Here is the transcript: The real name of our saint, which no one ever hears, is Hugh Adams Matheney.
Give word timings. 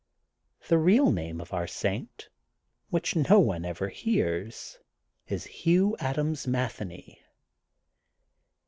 The 0.67 0.79
real 0.79 1.11
name 1.11 1.39
of 1.39 1.53
our 1.53 1.67
saint, 1.67 2.27
which 2.89 3.15
no 3.15 3.39
one 3.39 3.63
ever 3.63 3.87
hears, 3.89 4.79
is 5.27 5.43
Hugh 5.43 5.95
Adams 5.99 6.47
Matheney. 6.47 7.19